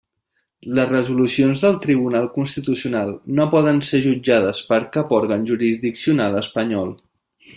Les 0.77 0.87
resolucions 0.91 1.59
del 1.65 1.75
Tribunal 1.83 2.25
Constitucional 2.37 3.13
no 3.41 3.47
poden 3.53 3.83
ser 3.91 4.01
jutjades 4.07 4.63
per 4.73 4.81
cap 4.97 5.15
òrgan 5.21 5.47
jurisdiccional 5.53 6.41
espanyol. 6.45 6.95